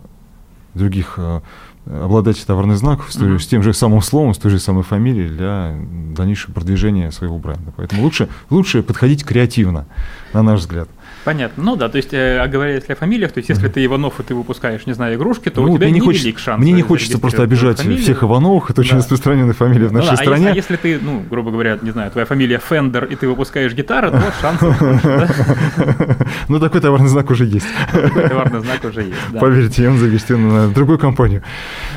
[0.74, 1.40] других э,
[1.87, 3.38] обладателей товарных знаков mm-hmm.
[3.38, 5.74] с, с тем же самым словом, с той же самой фамилией для
[6.14, 7.72] дальнейшего продвижения своего бренда.
[7.76, 9.87] Поэтому лучше, лучше подходить креативно,
[10.33, 10.88] на наш взгляд.
[11.24, 11.62] Понятно.
[11.62, 14.20] Ну да, то есть, э, а говоря если о фамилиях, то есть, если ты Иванов
[14.20, 16.62] и ты выпускаешь, не знаю, игрушки, то Ну, у тебя не хочется, шанс.
[16.62, 18.02] мне не хочется просто обижать фамилию.
[18.02, 18.98] всех Ивановых, это очень Да.
[18.98, 20.44] распространенная фамилия в Ну нашей да, а стране.
[20.46, 23.72] если, а если ты, ну, грубо говоря, не знаю, твоя фамилия Фендер, и ты выпускаешь
[23.74, 25.28] гитары, то да?
[26.48, 27.66] Ну, такой товарный знак уже есть.
[27.92, 29.16] Такой товарный знак уже есть.
[29.33, 29.40] да.
[29.40, 31.42] Поверьте, он зарегистрирован на другую компанию.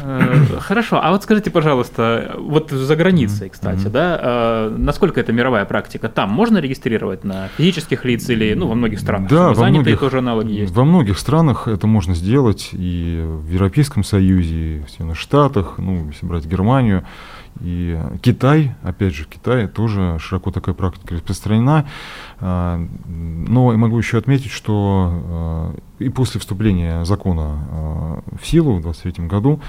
[0.04, 4.20] Э, Хорошо, а вот скажите, пожалуйста, вот за границей, кстати, да,
[4.70, 6.10] э, насколько это мировая практика?
[6.10, 9.13] Там можно регистрировать на физических лиц или, ну, во многих странах?
[9.20, 10.74] Да, во многих, тоже аналоги есть.
[10.74, 16.08] во многих странах это можно сделать, и в Европейском Союзе, и в Соединенных Штатах, ну,
[16.08, 17.04] если брать Германию,
[17.62, 21.86] и Китай, опять же, в Китае тоже широко такая практика распространена.
[22.40, 28.74] А, Но я могу еще отметить, что а, и после вступления закона а, в силу
[28.74, 29.62] в 2023 году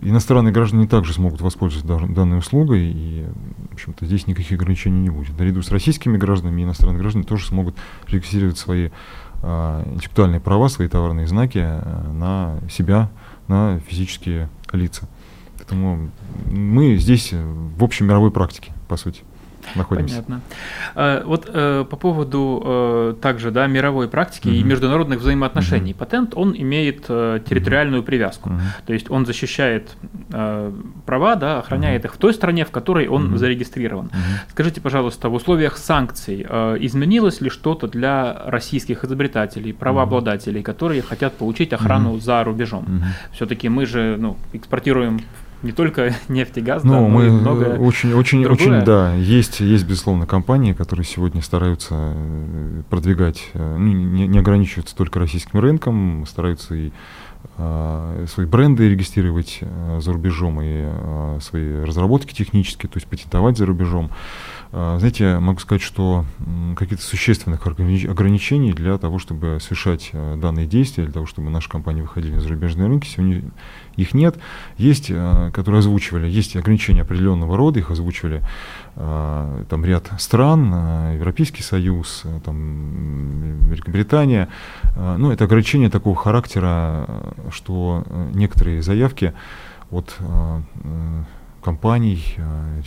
[0.00, 3.26] иностранные граждане также смогут воспользоваться данной услугой, и,
[3.70, 5.38] в общем-то, здесь никаких ограничений не будет.
[5.38, 8.90] Наряду с российскими гражданами иностранные граждане тоже смогут регистрировать свои
[9.42, 13.10] а, интеллектуальные права, свои товарные знаки а, на себя,
[13.46, 15.08] на физические лица.
[15.56, 16.10] Поэтому
[16.50, 19.22] мы здесь э, в общей мировой практике, по сути,
[19.74, 20.14] находимся.
[20.22, 20.40] Понятно.
[20.94, 24.68] Э, Вот э, по поводу э, также да, мировой практики и Мгм.
[24.68, 25.94] международных взаимоотношений.
[25.94, 28.50] Патент, он имеет э, территориальную привязку.
[28.50, 28.60] Мгм.
[28.86, 29.96] То есть он защищает
[30.32, 30.72] э,
[31.06, 33.38] права, да, охраняет их в той стране, в которой он Мгм.
[33.38, 34.06] зарегистрирован.
[34.06, 34.14] Мгм.
[34.50, 41.34] Скажите, пожалуйста, в условиях санкций э, изменилось ли что-то для российских изобретателей, правообладателей, которые хотят
[41.34, 42.84] получить охрану за рубежом?
[42.86, 43.04] Мгм.
[43.32, 45.20] Все-таки мы же ну, экспортируем
[45.62, 48.78] не только нефть и газ, да, Ну, но мы и многое очень, очень, другое.
[48.78, 54.38] очень, да, есть, есть, безусловно, компании, которые сегодня стараются э, продвигать, э, ну, не, не
[54.38, 56.92] ограничиваться только российским рынком, стараются и
[58.28, 63.66] свои бренды регистрировать э, за рубежом и э, свои разработки технические, то есть патентовать за
[63.66, 64.10] рубежом.
[64.72, 66.24] Э, Знаете, могу сказать, что
[66.76, 71.68] каких-то существенных ограни- ограничений для того, чтобы совершать э, данные действия, для того, чтобы наши
[71.68, 73.42] компании выходили на зарубежные рынки, сегодня
[73.96, 74.36] их нет.
[74.76, 78.42] Есть, э, которые озвучивали, есть ограничения определенного рода, их озвучивали
[78.96, 84.48] э, там ряд стран, э, Европейский Союз, э, там, Великобритания.
[84.96, 89.32] Э, Ну, это ограничения такого характера, э, что э, некоторые заявки
[89.90, 91.22] от э, э,
[91.62, 92.36] компаний,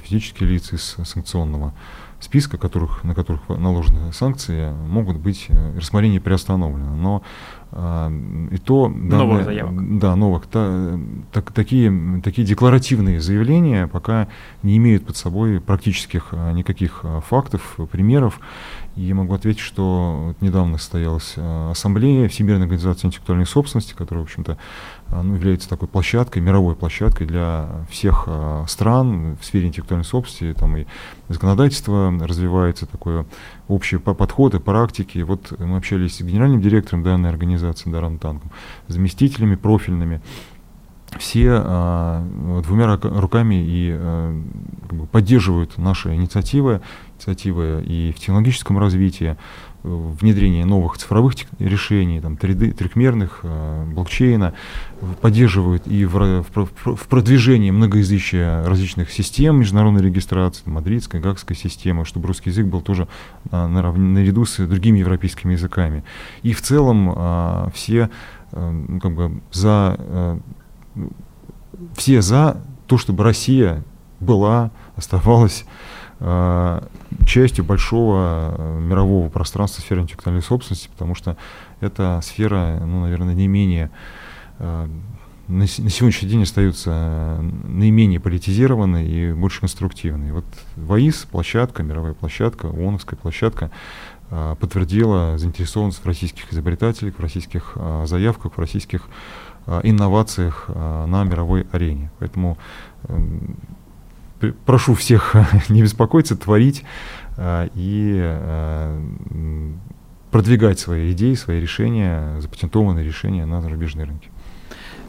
[0.02, 1.74] физических лиц из санкционного
[2.20, 6.96] списка, которых, на которых наложены санкции, могут быть рассмотрение приостановлено.
[6.96, 7.22] Но
[8.52, 10.00] и то Новых заявок.
[10.00, 10.46] Да, новых.
[10.48, 11.00] Та-
[11.32, 14.28] так- такие, такие декларативные заявления пока
[14.64, 18.40] не имеют под собой практических никаких фактов, примеров.
[19.02, 24.58] И могу ответить, что недавно состоялась а, ассамблея Всемирной организации интеллектуальной собственности, которая, в общем-то,
[25.08, 30.60] а, ну, является такой площадкой, мировой площадкой для всех а, стран в сфере интеллектуальной собственности.
[30.60, 30.86] Там и
[31.30, 33.26] законодательство развивается, такое
[33.68, 35.18] общие по- подходы, практики.
[35.20, 38.52] Вот мы общались с генеральным директором данной организации Даром Танком,
[38.88, 40.22] заместителями профильными.
[41.18, 42.24] Все а,
[42.64, 43.98] двумя рука- руками и
[44.92, 46.82] как бы поддерживают наши инициативы,
[47.16, 49.38] инициативы и в технологическом развитии,
[49.84, 54.54] э, внедрение новых цифровых решений, там, 3D, трехмерных, э, блокчейна,
[55.22, 61.56] поддерживают и в, в в про- в продвижении многоязычия различных систем международной регистрации, мадридской, гагской
[61.56, 63.08] системы, чтобы русский язык был тоже
[63.50, 66.04] а, наравне- наряду с другими европейскими языками.
[66.44, 68.10] И в целом а, все
[68.52, 70.40] э, ну, как бы за э,
[71.96, 73.86] все за то, чтобы Россия
[74.22, 75.66] была, оставалась
[76.20, 76.82] э,
[77.26, 81.36] частью большого э, мирового пространства сферы интеллектуальной собственности, потому что
[81.82, 83.92] эта сфера, ну, наверное, не менее
[84.60, 84.88] э,
[85.52, 90.32] на, на сегодняшний день остается э, наименее политизированной и больше конструктивной.
[90.32, 90.46] Вот
[90.78, 93.70] ВАИС, площадка, мировая площадка, ООНовская площадка,
[94.30, 99.10] э, подтвердила заинтересованность в российских изобретателях, в российских э, заявках, в российских
[99.66, 102.12] э, инновациях на мировой арене.
[102.20, 102.58] Поэтому
[103.10, 103.58] эм,
[104.66, 105.36] прошу всех
[105.70, 106.84] не беспокоиться, творить
[107.38, 109.02] э, и э,
[110.32, 114.30] продвигать свои идеи, свои решения, запатентованные решения на зарубежные рынки.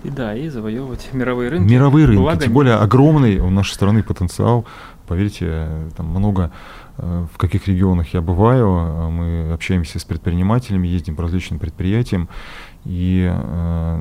[0.04, 1.72] И да, и завоевывать мировые рынки.
[1.72, 4.64] Мировые рынки, Благо, тем более огромный у нашей страны потенциал.
[5.06, 6.50] Поверьте, там много
[6.98, 12.28] э, в каких регионах я бываю, мы общаемся с предпринимателями, ездим по различным предприятиям,
[12.84, 13.32] и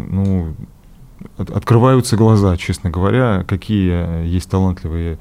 [0.10, 0.56] ну,
[1.38, 5.17] открываются глаза, честно говоря, какие есть талантливые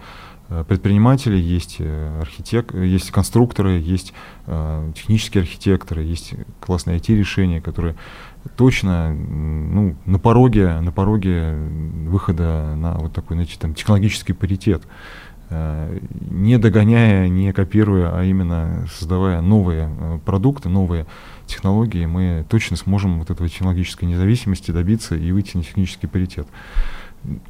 [0.48, 4.12] э, предприниматели, есть э, архитек, есть конструкторы, есть
[4.46, 7.96] э, технические архитекторы, есть классные IT-решения, которые
[8.56, 11.54] точно ну, на пороге, на пороге
[12.06, 14.82] выхода на вот такой, знаете, там, технологический паритет.
[15.50, 21.06] не догоняя, не копируя, а именно создавая новые продукты, новые
[21.50, 26.46] технологии, мы точно сможем вот этого технологической независимости добиться и выйти на технический паритет.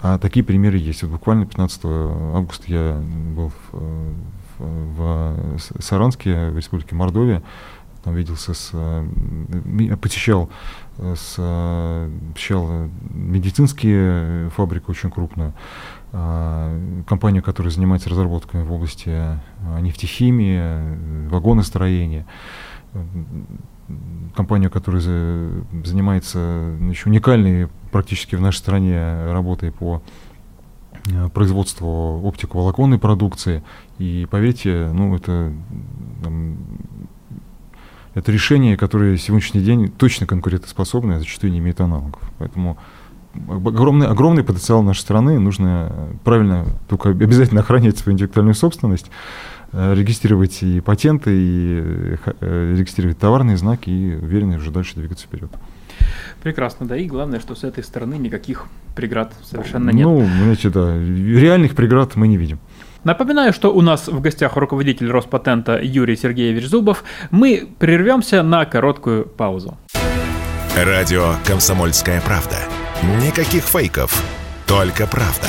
[0.01, 1.03] А такие примеры есть.
[1.03, 3.01] Вот буквально 15 августа я
[3.37, 4.15] был в,
[4.59, 7.43] в, в Саранске, в Республике Мордовия,
[8.03, 8.71] там виделся с,
[10.01, 10.49] посещал,
[10.99, 11.35] с,
[12.33, 15.53] посещал медицинские фабрики очень крупную,
[16.13, 19.39] а, компанию, которая занимается разработками в области
[19.81, 22.27] нефтехимии, вагоностроения
[24.35, 29.01] компанию, которая занимается значит, уникальной практически в нашей стране
[29.33, 30.03] работой по
[31.07, 33.63] э, производству оптиковолоконной продукции.
[33.99, 35.53] И поверьте, ну это,
[36.23, 36.57] там,
[38.15, 42.23] это решение, которое сегодняшний день точно конкурентоспособное, а зачастую не имеет аналогов.
[42.39, 42.79] Поэтому
[43.49, 49.11] огромный, огромный потенциал нашей страны, нужно правильно, только обязательно охранять свою интеллектуальную собственность,
[49.60, 55.51] Э, регистрировать и патенты, и э, регистрировать товарные знаки, и уверенно уже дальше двигаться вперед.
[56.43, 60.07] Прекрасно, да, и главное, что с этой стороны никаких преград совершенно нет.
[60.07, 62.59] Ну, значит, да, реальных преград мы не видим.
[63.05, 67.05] Напоминаю, что у нас в гостях руководитель Роспатента Юрий Сергеевич Зубов.
[67.31, 69.79] Мы прервемся на короткую паузу.
[70.77, 72.57] Радио «Комсомольская правда».
[73.25, 74.23] Никаких фейков,
[74.67, 75.49] только правда.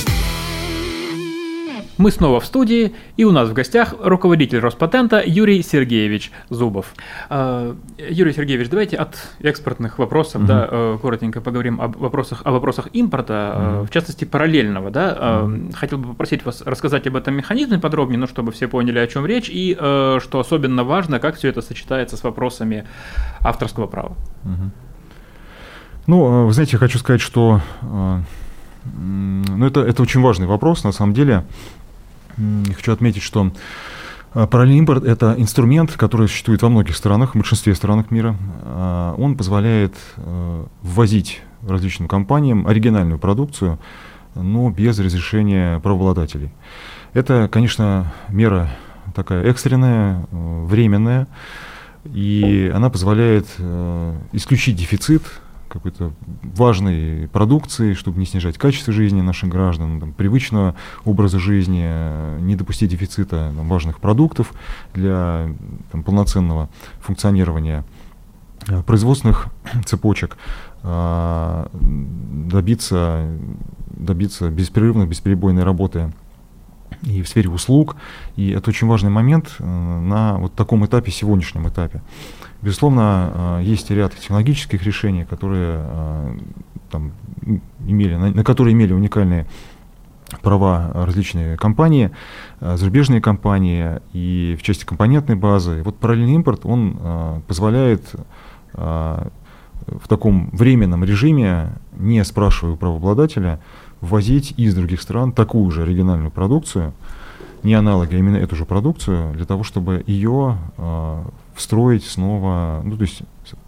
[2.01, 6.95] Мы снова в студии, и у нас в гостях руководитель Роспатента Юрий Сергеевич Зубов.
[7.29, 10.47] А, Юрий Сергеевич, давайте от экспортных вопросов, угу.
[10.47, 13.85] да, э, коротенько поговорим об вопросах, о вопросах импорта, угу.
[13.85, 15.43] в частности параллельного, да.
[15.43, 15.73] Угу.
[15.75, 19.27] Хотел бы попросить вас рассказать об этом механизме подробнее, ну, чтобы все поняли, о чем
[19.27, 22.87] речь, и что особенно важно, как все это сочетается с вопросами
[23.41, 24.15] авторского права.
[24.43, 24.71] Угу.
[26.07, 27.61] Ну, вы знаете, я хочу сказать, что
[28.83, 31.45] ну, это, это очень важный вопрос, на самом деле.
[32.75, 33.51] Хочу отметить, что
[34.33, 38.37] а, Параллельный импорт– это инструмент, который существует во многих странах, в большинстве стран мира.
[38.63, 43.77] А, он позволяет а, ввозить различным компаниям оригинальную продукцию,
[44.35, 46.51] но без разрешения правообладателей.
[47.13, 48.69] Это, конечно, мера
[49.13, 51.27] такая экстренная, временная,
[52.05, 53.47] и она позволяет
[54.31, 55.21] исключить дефицит
[55.71, 56.11] какой-то
[56.43, 62.91] важной продукции, чтобы не снижать качество жизни наших граждан, там, привычного образа жизни, не допустить
[62.91, 64.53] дефицита там, важных продуктов
[64.93, 65.47] для
[65.91, 67.85] там, полноценного функционирования
[68.67, 69.47] э, производственных
[69.85, 70.37] цепочек,
[70.83, 73.27] а, добиться,
[73.91, 76.11] добиться беспрерывной, бесперебойной работы
[77.03, 77.95] и в сфере услуг.
[78.35, 82.01] И это очень важный момент э, на вот таком этапе, сегодняшнем этапе.
[82.61, 86.37] Безусловно, э, есть ряд технологических решений, которые э,
[86.89, 87.11] там,
[87.85, 89.47] имели, на, на которые имели уникальные
[90.41, 92.09] права различные компании,
[92.61, 95.81] зарубежные компании и в части компонентной базы.
[95.83, 98.15] Вот параллельный импорт, он позволяет
[98.73, 103.59] в таком временном режиме, не спрашивая у правообладателя,
[104.01, 106.93] ввозить из других стран такую же оригинальную продукцию,
[107.63, 112.97] не аналоги, а именно эту же продукцию, для того, чтобы ее э, встроить снова, ну,
[112.97, 113.21] то есть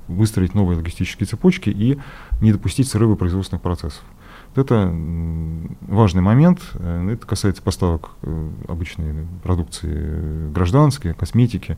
[0.08, 2.00] выстроить новые логистические цепочки и
[2.42, 4.04] не допустить срыва производственных процессов.
[4.56, 4.88] Вот это
[5.82, 6.60] важный момент.
[6.76, 11.78] Э, это касается поставок э, обычной продукции гражданской, косметики,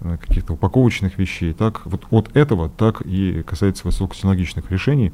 [0.00, 1.52] э, каких-то упаковочных вещей.
[1.52, 5.12] Так, вот от этого так и касается высокотехнологичных решений,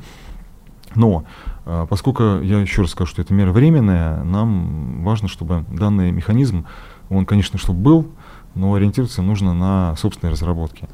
[0.95, 1.25] но
[1.65, 6.67] а, поскольку, я еще раз скажу, что это мера временная, нам важно, чтобы данный механизм,
[7.09, 8.09] он, конечно, чтобы был,
[8.55, 10.89] но ориентироваться нужно на собственные разработки.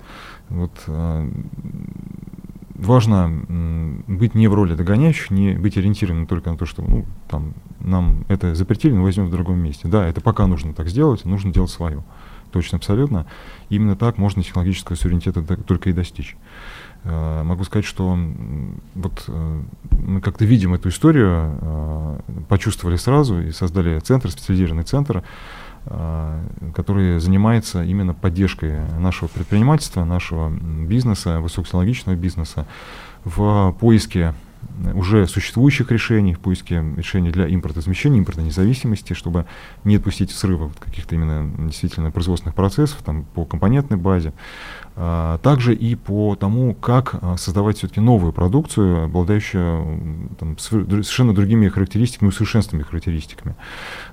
[0.49, 1.29] Вот, а,
[2.75, 7.55] важно быть не в роли догоняющих, не быть ориентированным только на то, что ну, там,
[7.81, 9.89] нам это запретили, но возьмем в другом месте.
[9.89, 12.05] Да, это пока нужно так сделать, нужно делать свое.
[12.53, 13.27] Точно, абсолютно.
[13.69, 16.37] Именно так можно технологического суверенитета только и достичь.
[17.05, 18.19] Э, могу сказать, что
[18.95, 25.23] вот э, мы как-то видим эту историю, э, почувствовали сразу и создали центр, специализированный центр,
[26.75, 32.67] который занимается именно поддержкой нашего предпринимательства, нашего бизнеса, высокотехнологичного бизнеса
[33.25, 34.35] в поиске
[34.95, 39.47] уже существующих решений, в поиске решений для импортозамещения, импортной независимости, чтобы
[39.85, 44.33] не допустить срыва каких-то именно действительно производственных процессов там, по компонентной базе.
[45.01, 51.69] А, также и по тому, как а, создавать все-таки новую продукцию, обладающую там, совершенно другими
[51.69, 53.55] характеристиками, усовершенствованными характеристиками.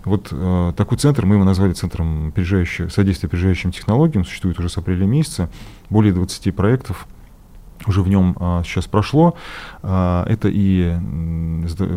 [0.04, 5.06] Вот э, такой центр, мы его назвали центром содействия опережающим технологиям, существует уже с апреля
[5.06, 5.50] месяца,
[5.90, 7.08] более 20 проектов
[7.88, 9.36] уже в нем а, сейчас прошло.
[9.84, 10.96] А, это и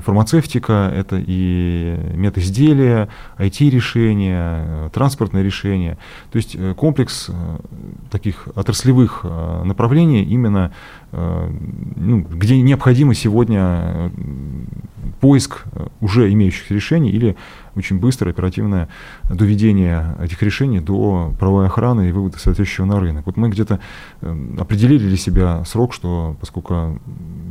[0.05, 3.09] фармацевтика, это и медизделия,
[3.39, 5.99] IT-решения, транспортные решения.
[6.31, 7.59] То есть э, комплекс э,
[8.11, 10.73] таких отраслевых э, направлений именно,
[11.11, 14.11] ну, где необходимо сегодня
[15.21, 15.65] поиск
[16.01, 17.37] уже имеющихся решений или
[17.75, 18.89] очень быстрое, оперативное
[19.29, 23.27] доведение этих решений до правовой охраны и вывода соответствующего на рынок.
[23.27, 23.81] Вот мы где-то
[24.21, 26.99] э, определили для себя срок, что поскольку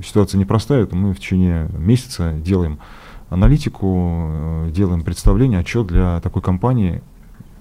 [0.03, 2.79] ситуация непростая, то мы в течение месяца делаем
[3.29, 4.29] аналитику,
[4.67, 7.01] э, делаем представление, отчет для такой компании,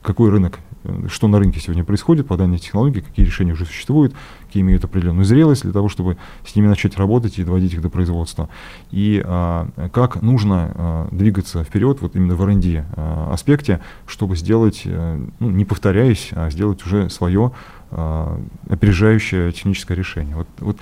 [0.02, 0.65] какой рынок Э,
[1.08, 4.14] что на рынке сегодня происходит по данной технологии, какие решения уже существуют,
[4.46, 6.16] какие имеют определенную зрелость для того, чтобы
[6.46, 8.48] с ними начать работать и доводить их до производства.
[8.90, 14.82] И а, как нужно а, двигаться вперед вот именно в R&D а, аспекте, чтобы сделать,
[14.86, 17.52] а, ну, не повторяясь, а сделать уже свое
[17.90, 20.36] опережающее техническое решение.
[20.36, 20.76] Вот, вот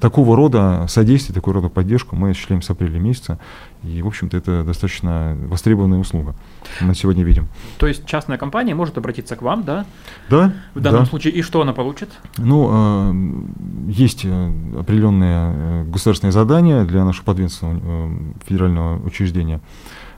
[0.00, 3.38] такого рода содействие, такого рода поддержку мы осуществляем с апреля месяца,
[3.82, 6.34] и, в общем-то, это достаточно востребованная услуга
[6.80, 7.48] на сегодня видим.
[7.78, 9.86] То есть частная компания может обратиться к вам, да?
[10.28, 10.52] Да.
[10.74, 11.06] В данном да.
[11.06, 12.10] случае, и что она получит?
[12.38, 18.10] Ну, э, есть э, определенные э, государственные задания для нашего подведомственного э,
[18.46, 19.60] федерального учреждения,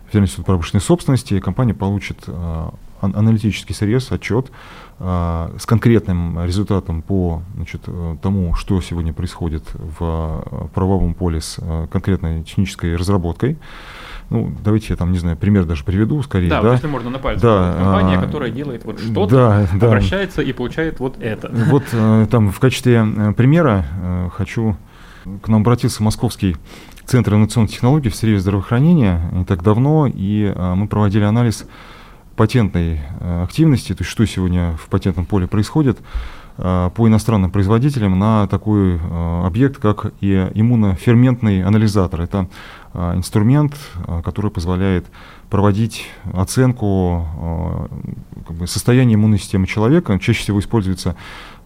[0.06, 1.38] Федеральный институт промышленной собственности.
[1.40, 2.70] Компания получит э,
[3.00, 4.50] аналитический срез, отчет
[5.00, 11.40] а, с конкретным результатом по значит, э, тому, что сегодня происходит в э, правовом поле
[11.40, 13.58] с э, конкретной технической разработкой.
[14.28, 16.48] Ну, давайте я там, не знаю, пример даже приведу скорее.
[16.48, 16.72] Да, да?
[16.72, 17.42] если можно на пальце.
[17.42, 20.42] Да, Компания, а, которая делает вот что-то, да, обращается да.
[20.42, 21.48] и получает вот это.
[21.52, 21.84] Вот
[22.28, 24.76] там в качестве примера хочу...
[25.42, 26.56] К нам обратился московский
[27.04, 31.66] Центр инновационных технологий в сфере здравоохранения не так давно, и мы проводили анализ
[32.38, 35.98] патентной э, активности, то есть что сегодня в патентном поле происходит
[36.56, 42.22] э, по иностранным производителям на такой э, объект, как и иммуноферментный анализатор.
[42.22, 42.48] Это
[42.94, 43.74] инструмент,
[44.24, 45.06] который позволяет
[45.50, 47.88] проводить оценку
[48.48, 50.18] как бы, состояния иммунной системы человека.
[50.18, 51.16] Чаще всего используется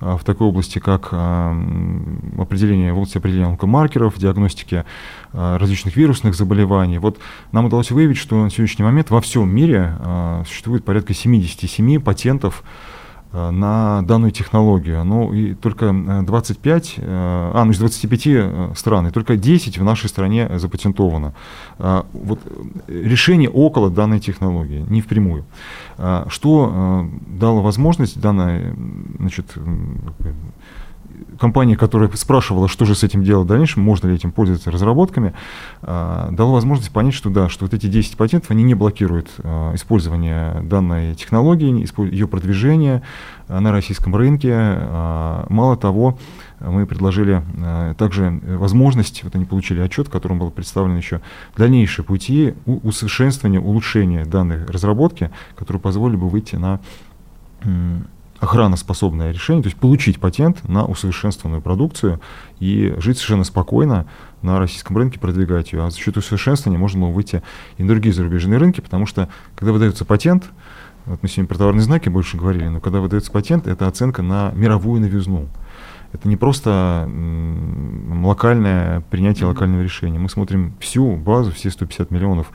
[0.01, 4.85] в такой области, как определение, в области определения онкомаркеров, диагностики
[5.33, 6.99] различных вирусных заболеваний.
[6.99, 7.21] Вот
[7.53, 9.97] нам удалось выявить, что на сегодняшний момент во всем мире
[10.45, 12.65] существует порядка 77 патентов
[13.33, 15.05] на данную технологию.
[15.05, 19.85] Ну и только 25, э, э, а, ну из 25 стран, и только 10 в
[19.85, 21.33] нашей стране запатентовано.
[21.79, 22.41] Вот
[22.89, 25.45] решение около данной технологии, не впрямую.
[26.29, 28.75] Что дало возможность данной,
[29.19, 29.55] значит,
[31.39, 35.35] компания, которая спрашивала, что же с этим делать в дальнейшем, можно ли этим пользоваться разработками,
[35.83, 39.75] э, дала возможность понять, что да, что вот эти 10 патентов, они не блокируют э,
[39.75, 43.03] использование данной технологии, ее продвижение
[43.49, 44.53] э, на российском рынке.
[45.49, 46.19] Мало того,
[46.61, 47.43] мы предложили
[47.99, 51.21] также возможность, вот они получили отчет, в котором было представлено еще
[51.57, 56.81] дальнейшие пути усовершенствования, улучшения данной разработки, которые позволили бы выйти на
[58.43, 62.21] охраноспособное решение, то есть получить патент на усовершенствованную продукцию
[62.59, 64.07] и жить совершенно спокойно
[64.43, 65.85] на российском рынке, продвигать ее.
[65.85, 67.41] А за счет усовершенствования можно было выйти
[67.79, 70.51] и на другие зарубежные рынки, потому что когда выдается патент,
[71.07, 74.51] вот мы сегодня про товарные знаки больше говорили, но когда выдается патент, это оценка на
[74.57, 75.49] мировую новизну.
[76.13, 77.09] Это не просто
[78.25, 80.19] локальное принятие локального решения.
[80.19, 82.51] Мы смотрим всю базу, все 150 миллионов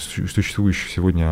[0.00, 1.30] существующих сегодня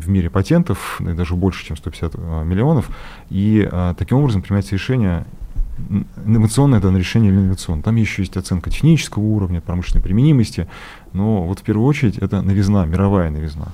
[0.00, 2.90] в мире патентов, даже больше, чем 150 э, миллионов,
[3.28, 5.26] и э, таким образом принимается решение
[6.24, 7.82] инновационное это решение или инновационное.
[7.82, 10.68] Там еще есть оценка технического уровня, промышленной применимости,
[11.12, 13.68] но вот в первую очередь это новизна, мировая новизна.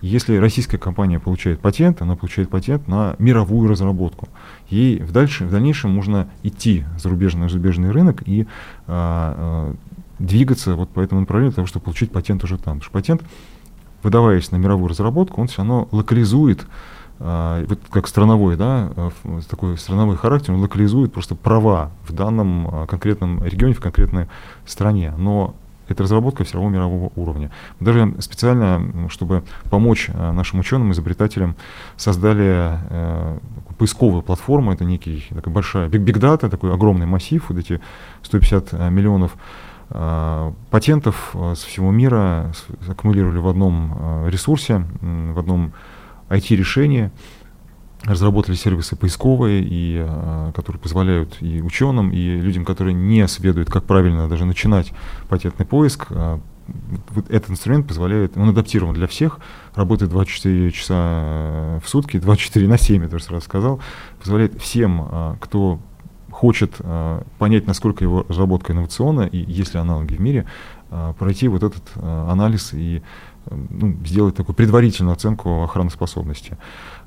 [0.00, 4.28] Если российская компания получает патент, она получает патент на мировую разработку.
[4.68, 8.46] Ей в, дальше, в дальнейшем можно идти в зарубежный, зарубежный рынок и
[8.86, 9.74] а, а,
[10.18, 12.80] двигаться вот по этому направлению для того, чтобы получить патент уже там.
[12.80, 13.22] Потому что патент
[14.04, 16.66] выдаваясь на мировую разработку, он все равно локализует,
[17.18, 22.68] э, вот как страновой, да, э, такой страновой характер, он локализует просто права в данном
[22.68, 24.28] э, конкретном регионе, в конкретной
[24.66, 25.14] стране.
[25.16, 25.54] Но
[25.88, 27.50] эта разработка все равно мирового уровня.
[27.80, 31.56] Даже специально, чтобы помочь э, нашим ученым, изобретателям,
[31.96, 33.38] создали э,
[33.78, 34.72] поисковую платформу.
[34.72, 37.80] Это некий такая большая data, такой огромный массив, вот эти
[38.22, 39.36] 150 миллионов
[40.70, 42.52] Патентов со всего мира
[42.88, 45.72] аккумулировали в одном ресурсе, в одном
[46.28, 47.10] IT-решении,
[48.02, 50.06] разработали сервисы поисковые, и,
[50.54, 54.92] которые позволяют и ученым, и людям, которые не сведают, как правильно даже начинать
[55.28, 56.08] патентный поиск,
[57.10, 59.38] вот этот инструмент позволяет, он адаптирован для всех,
[59.74, 63.80] работает 24 часа э, в сутки, 24 на 7, я тоже сразу сказал,
[64.18, 65.78] позволяет всем, кто
[66.44, 70.44] хочет э, понять, насколько его разработка инновационна и есть ли аналоги в мире,
[71.18, 73.02] пройти вот этот анализ и
[73.50, 76.56] ну, сделать такую предварительную оценку охраноспособности.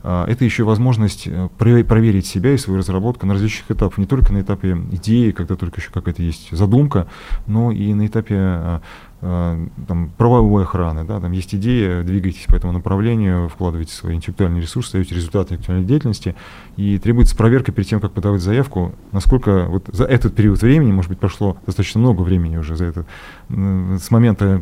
[0.03, 4.73] Это еще возможность проверить себя и свою разработку на различных этапах, не только на этапе
[4.91, 7.07] идеи, когда только еще какая-то есть задумка,
[7.45, 8.79] но и на этапе Э,
[9.19, 14.93] там, правовой охраны, да, там есть идея, двигайтесь по этому направлению, вкладывайте свои интеллектуальные ресурсы,
[14.93, 16.35] даете результаты интеллектуальной деятельности,
[16.75, 21.09] и требуется проверка перед тем, как подавать заявку, насколько вот за этот период времени, может
[21.09, 23.05] быть, прошло достаточно много времени уже за это,
[23.49, 24.61] с момента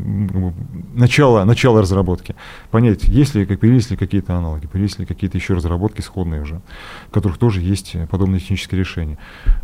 [0.93, 2.36] начала, начала разработки,
[2.72, 6.62] понять, есть ли, как, появились ли какие-то аналоги, появились ли какие-то еще разработки сходные уже,
[7.10, 9.18] в которых тоже есть подобные технические решения.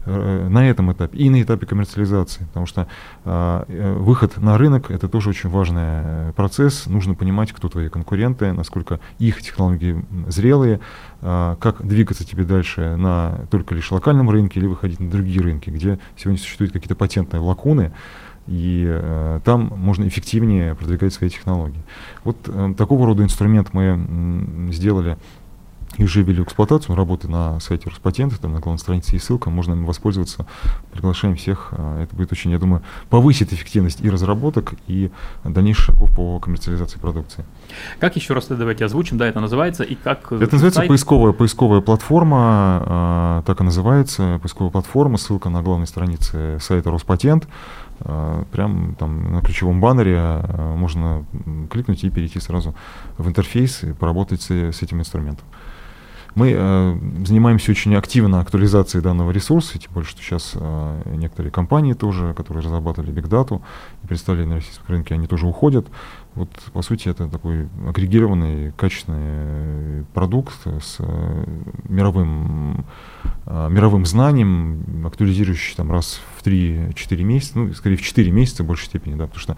[0.05, 2.87] Э, на этом этапе и на этапе коммерциализации, потому что
[3.23, 6.87] э, выход на рынок рынок— это тоже очень важный э, процесс.
[6.87, 10.79] Нужно понимать, кто твои конкуренты, насколько их технологии зрелые,
[11.21, 15.69] а, как двигаться тебе дальше на только лишь локальном рынке или выходить на другие рынки,
[15.69, 17.91] где сегодня существуют какие-то патентные лакуны,
[18.47, 21.83] и э, там можно эффективнее продвигать свои технологии.
[22.23, 25.17] Вот э, такого рода инструмент мы э, сделали
[25.99, 29.73] уже ввели в эксплуатацию, работы на сайте Роспатента, там на главной странице есть ссылка, можно
[29.73, 30.45] им воспользоваться.
[30.91, 31.69] Приглашаем всех.
[31.71, 35.11] А, это будет очень, я думаю, повысит эффективность и разработок, и
[35.43, 37.45] дальнейших шагов по коммерциализации продукции.
[37.99, 40.31] Как еще раз давайте озвучим, да, это называется, и как...
[40.31, 40.89] Это называется сайт?
[40.89, 47.47] поисковая, поисковая платформа, э, так и называется, поисковая платформа, ссылка на главной странице сайта Роспатент.
[47.99, 50.43] Э, прям там на ключевом баннере
[50.75, 51.25] можно
[51.69, 52.75] кликнуть и перейти сразу
[53.17, 55.45] в интерфейс и поработать с, с этим инструментом.
[56.33, 61.93] Мы э, занимаемся очень активно актуализацией данного ресурса, тем более, что сейчас э, некоторые компании
[61.93, 63.61] тоже, которые разрабатывали Big Data
[64.03, 65.87] и представляли на российском рынке, они тоже уходят.
[66.35, 71.45] Вот, по сути, это такой агрегированный, качественный продукт с э,
[71.89, 72.85] мировым,
[73.45, 78.67] э, мировым знанием, актуализирующий там раз в 3-4 месяца, ну, скорее в 4 месяца в
[78.67, 79.57] большей степени, да, потому что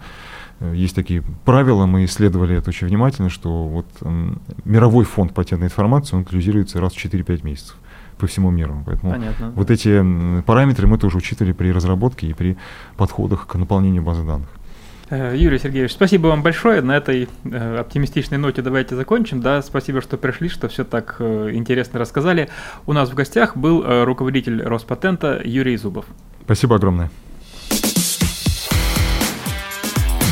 [0.72, 4.32] есть такие правила, мы исследовали это очень внимательно, что вот э,
[4.64, 7.76] мировой фонд патентной информации, он актуализируется раз в 4-5 месяцев
[8.18, 8.82] по всему миру.
[8.86, 9.50] Поэтому Понятно.
[9.50, 12.56] вот эти параметры мы тоже учитывали при разработке и при
[12.96, 14.48] подходах к наполнению базы данных.
[15.10, 16.80] Э, Юрий Сергеевич, спасибо вам большое.
[16.80, 19.40] На этой э, оптимистичной ноте давайте закончим.
[19.40, 22.48] Да, спасибо, что пришли, что все так э, интересно рассказали.
[22.86, 26.06] У нас в гостях был э, руководитель Роспатента Юрий Зубов.
[26.44, 27.10] Спасибо огромное.